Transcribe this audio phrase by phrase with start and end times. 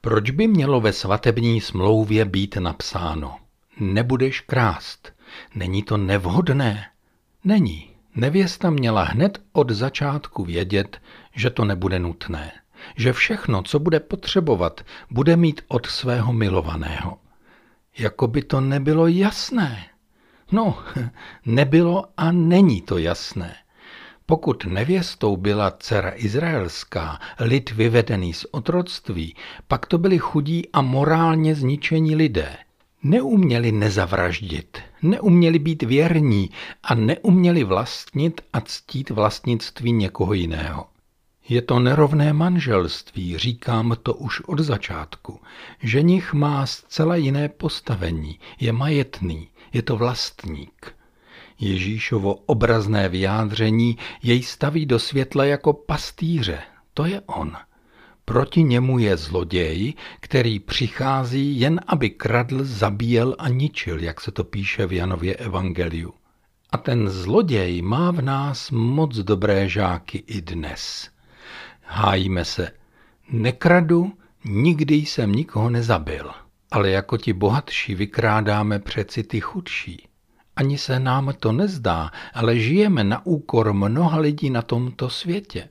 [0.00, 3.36] Proč by mělo ve svatební smlouvě být napsáno
[3.80, 5.12] nebudeš krást?
[5.54, 6.86] Není to nevhodné?
[7.44, 7.90] Není.
[8.14, 11.00] Nevěsta měla hned od začátku vědět,
[11.34, 12.52] že to nebude nutné,
[12.96, 17.18] že všechno, co bude potřebovat, bude mít od svého milovaného.
[17.98, 19.86] Jako by to nebylo jasné.
[20.52, 20.78] No,
[21.46, 23.56] nebylo a není to jasné.
[24.30, 29.36] Pokud nevěstou byla dcera izraelská, lid vyvedený z otroctví,
[29.68, 32.56] pak to byli chudí a morálně zničení lidé.
[33.02, 36.50] Neuměli nezavraždit, neuměli být věrní
[36.82, 40.86] a neuměli vlastnit a ctít vlastnictví někoho jiného.
[41.48, 45.40] Je to nerovné manželství, říkám to už od začátku.
[45.82, 50.99] Ženich má zcela jiné postavení, je majetný, je to vlastník.
[51.60, 56.58] Ježíšovo obrazné vyjádření jej staví do světla jako pastýře.
[56.94, 57.52] To je on.
[58.24, 64.44] Proti němu je zloděj, který přichází jen aby kradl, zabíjel a ničil, jak se to
[64.44, 66.14] píše v Janově evangeliu.
[66.72, 71.10] A ten zloděj má v nás moc dobré žáky i dnes.
[71.82, 72.70] Hájíme se.
[73.30, 74.12] Nekradu,
[74.44, 76.30] nikdy jsem nikoho nezabil.
[76.70, 80.09] Ale jako ti bohatší vykrádáme přeci ty chudší.
[80.60, 85.68] Ani se nám to nezdá, ale žijeme na úkor mnoha lidí na tomto světě.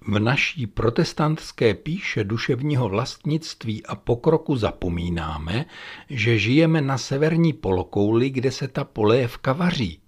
[0.00, 5.64] V naší protestantské píše duševního vlastnictví a pokroku zapomínáme,
[6.10, 10.00] že žijeme na severní polokouli, kde se ta polévka vaří.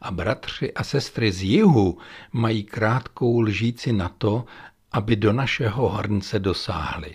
[0.00, 1.98] A bratři a sestry z jihu
[2.32, 4.44] mají krátkou lžíci na to,
[4.92, 7.14] aby do našeho hrnce dosáhli.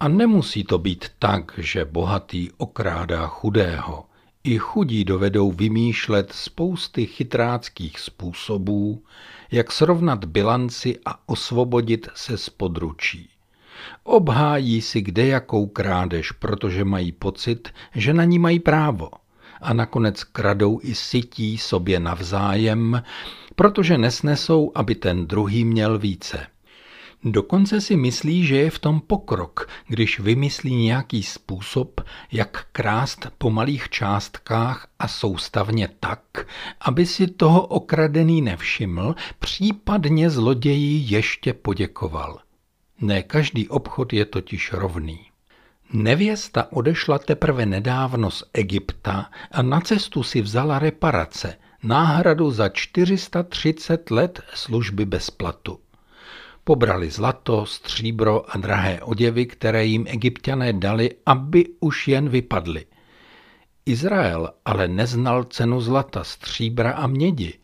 [0.00, 4.04] A nemusí to být tak, že bohatý okrádá chudého.
[4.46, 9.02] I chudí dovedou vymýšlet spousty chytráckých způsobů,
[9.50, 13.28] jak srovnat bilanci a osvobodit se z područí.
[14.02, 19.10] Obhájí si kde jakou krádež, protože mají pocit, že na ní mají právo.
[19.60, 23.02] A nakonec kradou i sytí sobě navzájem,
[23.56, 26.46] protože nesnesou, aby ten druhý měl více.
[27.24, 32.00] Dokonce si myslí, že je v tom pokrok, když vymyslí nějaký způsob,
[32.32, 36.20] jak krást po malých částkách a soustavně tak,
[36.80, 42.38] aby si toho okradený nevšiml, případně zloději ještě poděkoval.
[43.00, 45.20] Ne každý obchod je totiž rovný.
[45.92, 54.10] Nevěsta odešla teprve nedávno z Egypta a na cestu si vzala reparace, náhradu za 430
[54.10, 55.78] let služby bez platu.
[56.64, 62.86] Pobrali zlato, stříbro a drahé oděvy, které jim egyptiané dali, aby už jen vypadly.
[63.86, 67.58] Izrael ale neznal cenu zlata, stříbra a mědi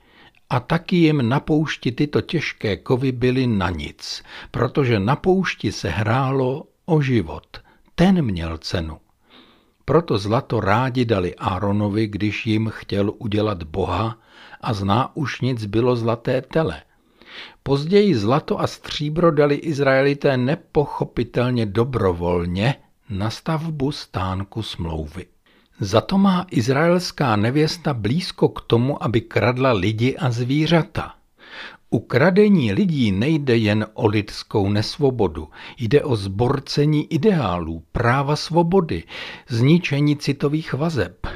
[0.50, 5.88] a taky jim na poušti tyto těžké kovy byly na nic, protože na poušti se
[5.88, 7.46] hrálo o život.
[7.94, 8.98] Ten měl cenu.
[9.84, 14.18] Proto zlato rádi dali Áronovi, když jim chtěl udělat boha
[14.60, 16.82] a zná už nic bylo zlaté tele–
[17.62, 22.74] Později zlato a stříbro dali Izraelité nepochopitelně dobrovolně
[23.10, 25.26] na stavbu stánku smlouvy.
[25.80, 31.14] Za to má izraelská nevěsta blízko k tomu, aby kradla lidi a zvířata.
[31.90, 35.48] U kradení lidí nejde jen o lidskou nesvobodu,
[35.78, 39.02] jde o zborcení ideálů, práva svobody,
[39.48, 41.26] zničení citových vazeb.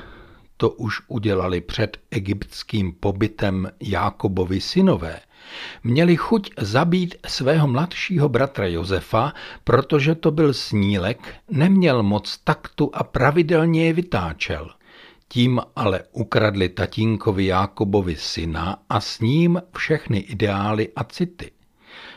[0.56, 5.20] To už udělali před egyptským pobytem Jákobovi synové–
[5.84, 9.32] Měli chuť zabít svého mladšího bratra Josefa,
[9.65, 14.70] protože to byl snílek, neměl moc taktu a pravidelně je vytáčel.
[15.28, 21.50] Tím ale ukradli tatínkovi Jákobovi syna a s ním všechny ideály a city.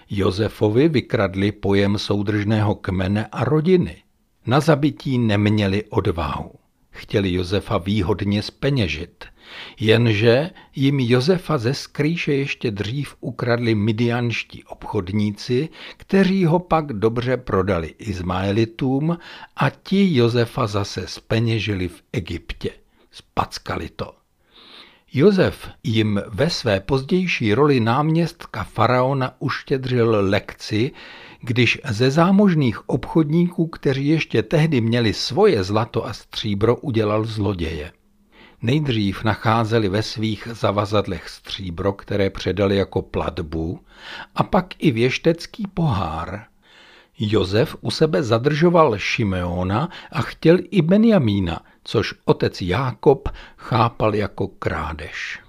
[0.09, 4.03] Josefovi vykradli pojem soudržného kmene a rodiny.
[4.45, 6.51] Na zabití neměli odvahu.
[6.97, 9.25] Chtěli Josefa výhodně speněžit–
[9.79, 17.87] Jenže jim Josefa ze skrýše ještě dřív ukradli midianští obchodníci, kteří ho pak dobře prodali
[17.87, 19.17] Izmaelitům
[19.55, 22.69] a ti Josefa zase speněžili v Egyptě.
[23.11, 24.13] Spackali to.
[25.13, 30.91] Josef jim ve své pozdější roli náměstka faraona uštědřil lekci,
[31.41, 37.91] když ze zámožných obchodníků, kteří ještě tehdy měli svoje zlato a stříbro, udělal zloděje.
[38.61, 43.79] Nejdřív nacházeli ve svých zavazadlech stříbro, které předali jako platbu,
[44.35, 46.45] a pak i věštecký pohár.
[47.19, 55.39] Josef u sebe zadržoval Šimeona a chtěl i Benjamína, což otec Jákob chápal jako krádež.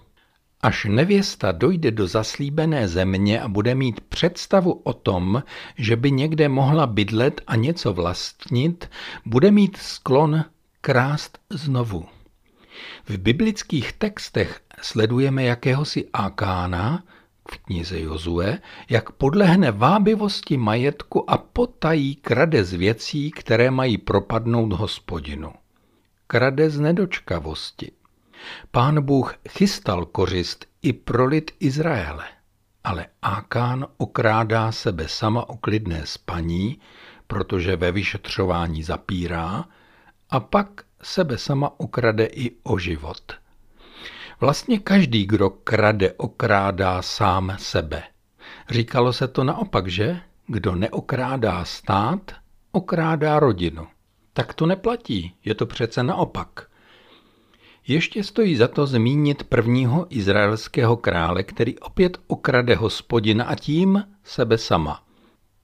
[0.60, 5.42] Až nevěsta dojde do zaslíbené země a bude mít představu o tom,
[5.76, 8.90] že by někde mohla bydlet a něco vlastnit,
[9.26, 10.44] bude mít sklon
[10.80, 12.06] krást znovu.
[13.08, 17.04] V biblických textech sledujeme jakéhosi Akána,
[17.50, 18.58] v knize Jozue,
[18.90, 25.52] jak podlehne vábivosti majetku a potají krade z věcí, které mají propadnout hospodinu.
[26.26, 27.97] Krade z nedočkavosti.
[28.70, 32.24] Pán Bůh chystal kořist i pro lid Izraele,
[32.84, 36.80] ale Akán okrádá sebe sama o klidné spaní,
[37.26, 39.64] protože ve vyšetřování zapírá,
[40.30, 43.32] a pak sebe sama okrade i o život.
[44.40, 48.02] Vlastně každý, kdo krade, okrádá sám sebe.
[48.70, 50.20] Říkalo se to naopak, že?
[50.46, 52.32] Kdo neokrádá stát,
[52.72, 53.86] okrádá rodinu.
[54.32, 56.70] Tak to neplatí, je to přece naopak.
[57.88, 64.58] Ještě stojí za to zmínit prvního izraelského krále, který opět okrade hospodina a tím sebe
[64.58, 65.02] sama.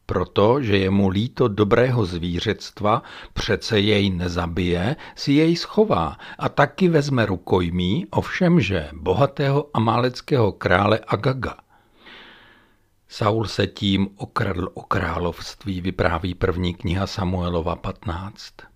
[0.06, 7.26] Protože je mu líto dobrého zvířectva, přece jej nezabije, si jej schová a taky vezme
[7.26, 11.56] rukojmí, ovšemže bohatého amáleckého krále Agaga.
[13.08, 18.73] Saul se tím okradl o království, vypráví první kniha Samuelova 15.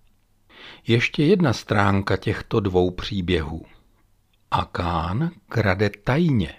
[0.87, 3.65] Ještě jedna stránka těchto dvou příběhů.
[4.51, 6.53] Akán krade tajně.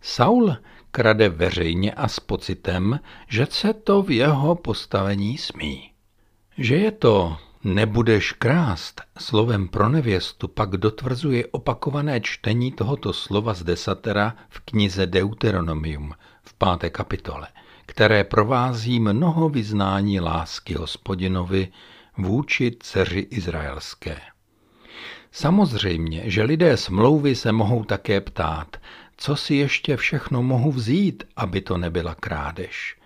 [0.00, 0.56] Saul
[0.90, 5.90] krade veřejně a s pocitem, že se to v jeho postavení smí.
[6.58, 13.62] Že je to nebudeš krást slovem pro nevěstu pak dotvrzuje opakované čtení tohoto slova z
[13.62, 17.48] desatera v knize Deuteronomium v páté kapitole,
[17.86, 21.68] které provází mnoho vyznání lásky hospodinovi
[22.18, 24.20] vůči dceři izraelské.
[25.32, 28.76] Samozřejmě, že lidé smlouvy se mohou také ptát,
[29.16, 32.96] co si ještě všechno mohu vzít, aby to nebyla krádež.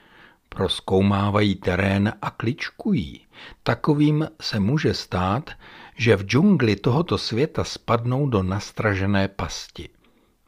[0.49, 3.27] Proskoumávají terén a kličkují.
[3.63, 5.51] Takovým se může stát,
[5.97, 9.89] že v džungli tohoto světa spadnou do nastražené pasti.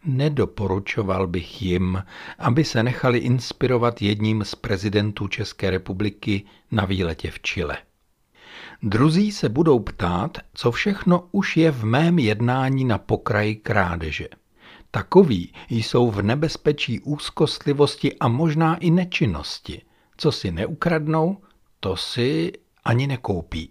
[0.04, 2.02] Nedoporučoval bych jim,
[2.38, 7.78] aby se nechali inspirovat jedním z prezidentů České republiky na výletě v Chile.
[8.82, 14.28] Druzí se budou ptát, co všechno už je v mém jednání na pokraji krádeže.
[14.90, 19.82] Takoví jsou v nebezpečí úzkostlivosti a možná i nečinnosti.
[20.16, 21.38] Co si neukradnou,
[21.80, 22.52] to si
[22.84, 23.70] ani nekoupí.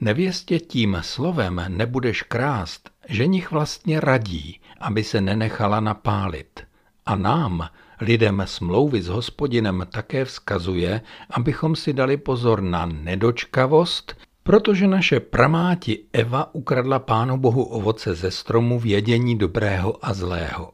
[0.00, 6.60] Nevěstě tím slovem nebudeš krást, ženich vlastně radí, aby se nenechala napálit.
[7.06, 7.68] A nám,
[8.00, 11.00] lidem smlouvy s hospodinem, také vzkazuje,
[11.30, 18.30] abychom si dali pozor na nedočkavost, protože naše pramáti Eva ukradla Pánu Bohu ovoce ze
[18.30, 20.72] stromu vědění dobrého a zlého.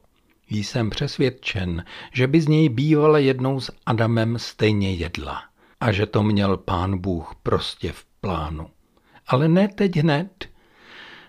[0.50, 5.42] Jsem přesvědčen, že by z něj bývala jednou s Adamem stejně jedla
[5.80, 8.66] a že to měl pán Bůh prostě v plánu.
[9.26, 10.48] Ale ne teď hned.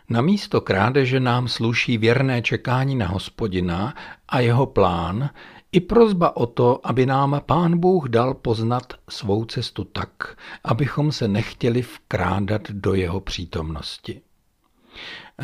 [0.09, 3.94] Na místo krádeže nám sluší věrné čekání na hospodina
[4.29, 5.29] a jeho plán,
[5.77, 11.27] i prozba o to, aby nám pán Bůh dal poznat svou cestu tak, abychom se
[11.27, 14.21] nechtěli vkrádat do jeho přítomnosti.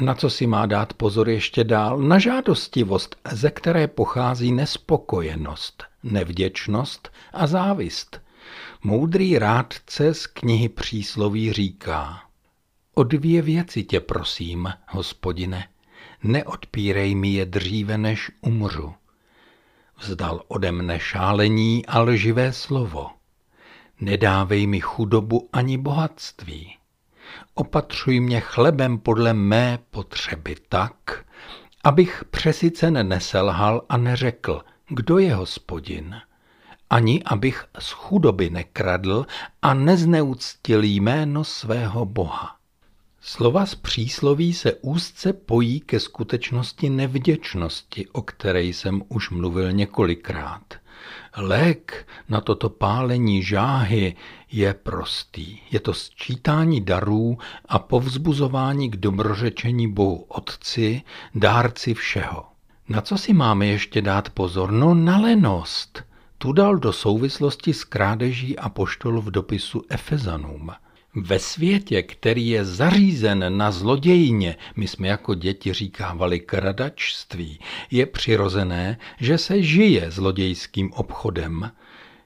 [0.01, 1.97] Na co si má dát pozor ještě dál?
[1.99, 8.21] Na žádostivost, ze které pochází nespokojenost, nevděčnost a závist.
[8.83, 12.21] Moudrý rádce z knihy přísloví říká
[12.93, 15.67] O dvě věci tě prosím, hospodine,
[16.23, 18.93] neodpírej mi je dříve, než umřu
[20.03, 23.15] vzdal ode mne šálení a lživé slovo.
[24.03, 26.75] Nedávej mi chudobu ani bohatství.
[27.53, 31.25] Opatřuj mě chlebem podle mé potřeby tak,
[31.83, 36.15] abych přesycen neselhal a neřekl, kdo je hospodin,
[36.89, 39.25] ani abych z chudoby nekradl
[39.61, 42.62] a nezneuctil jméno svého Boha.
[43.25, 50.61] Slova z přísloví se úzce pojí ke skutečnosti nevděčnosti, o které jsem už mluvil několikrát.
[51.37, 54.15] Lék na toto pálení žáhy
[54.51, 55.59] je prostý.
[55.71, 61.01] Je to sčítání darů a povzbuzování k dobrořečení Bohu Otci,
[61.35, 62.45] dárci všeho.
[62.89, 64.71] Na co si máme ještě dát pozor?
[64.71, 66.03] No na lenost.
[66.37, 70.71] Tu dal do souvislosti s krádeží a poštol v dopisu Efezanům.
[71.15, 77.59] Ve světě, který je zařízen na zlodějně, my jsme jako děti říkávali kradačství,
[77.91, 81.71] je přirozené, že se žije zlodějským obchodem.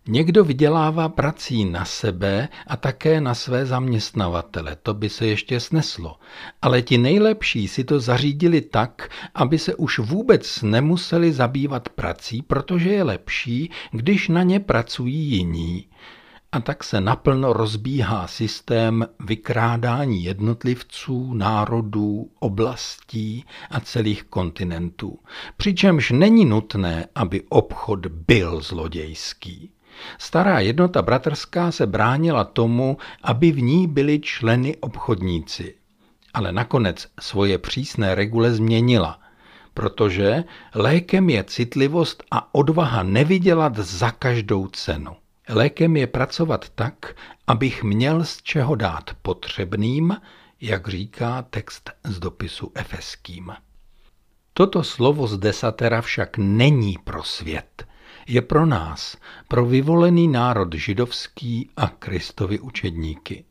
[0.08, 6.20] Někdo vydělává prací na sebe a také na své zaměstnavatele, to by se ještě sneslo.
[6.62, 12.89] Ale ti nejlepší si to zařídili tak, aby se už vůbec nemuseli zabývat prací, protože
[12.89, 15.88] je lepší, když na ně pracují jiní.
[16.51, 25.20] A tak se naplno rozbíhá systém vykrádání jednotlivců, národů, oblastí a celých kontinentů.
[25.58, 29.72] Přičemž není nutné, aby obchod byl zlodějský.
[30.18, 35.75] Stará jednota bratrská se bránila tomu, aby v ní byli členy obchodníci.
[36.34, 39.20] Ale nakonec svoje přísné regule změnila,
[39.74, 40.44] protože
[40.75, 45.16] lékem je citlivost a odvaha nevydělat za každou cenu.
[45.50, 47.16] Lékem je pracovat tak,
[47.48, 50.18] abych měl z čeho dát potřebným,
[50.62, 53.54] jak říká text z dopisu efeským.
[54.54, 57.88] Toto slovo z desatera však není pro svět,
[58.27, 63.44] je pro nás, pro vyvolený národ židovský a Kristovi učedníky.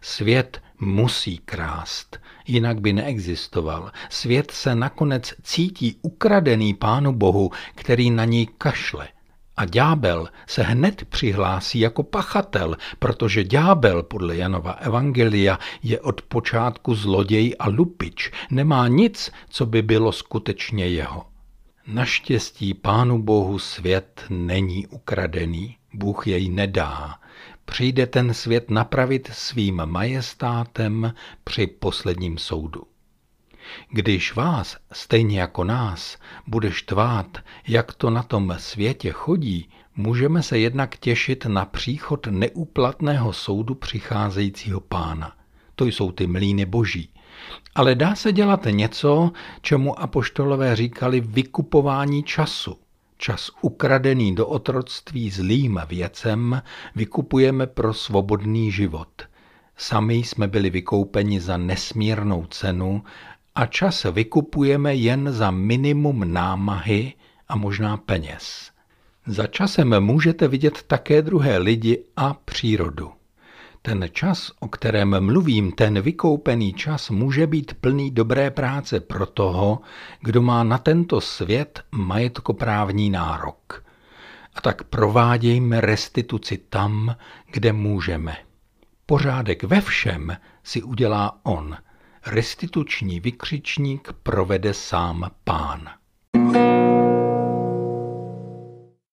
[0.00, 3.92] Svět musí krást, jinak by neexistoval.
[4.10, 9.08] Svět se nakonec cítí ukradený Pánu Bohu, který na něj kašle.
[9.56, 16.94] A ďábel se hned přihlásí jako pachatel, protože ďábel podle Janova Evangelia je od počátku
[16.94, 21.26] zloděj a lupič, nemá nic, co by bylo skutečně jeho.
[21.86, 27.18] Naštěstí Pánu Bohu svět není ukradený, Bůh jej nedá.
[27.64, 32.91] Přijde ten svět napravit svým majestátem při posledním soudu.
[33.90, 37.38] Když vás, stejně jako nás, budeš tvát,
[37.68, 44.80] jak to na tom světě chodí, můžeme se jednak těšit na příchod neúplatného soudu přicházejícího
[44.80, 45.32] pána.
[45.74, 47.08] To jsou ty mlíny boží.
[47.74, 52.78] Ale dá se dělat něco, čemu apoštolové říkali vykupování času.
[53.16, 56.62] Čas ukradený do otroctví zlým věcem
[56.94, 59.22] vykupujeme pro svobodný život.
[59.76, 63.02] Sami jsme byli vykoupeni za nesmírnou cenu
[63.54, 67.14] a čas vykupujeme jen za minimum námahy
[67.48, 68.70] a možná peněz.
[69.26, 73.12] Za časem můžete vidět také druhé lidi a přírodu.
[73.82, 79.80] Ten čas, o kterém mluvím, ten vykoupený čas může být plný dobré práce pro toho,
[80.20, 83.84] kdo má na tento svět majetkoprávní nárok.
[84.54, 87.16] A tak provádějme restituci tam,
[87.52, 88.36] kde můžeme.
[89.06, 91.76] Pořádek ve všem si udělá on.
[92.26, 95.88] Restituční vykřičník provede sám pán.
[96.34, 96.81] thank you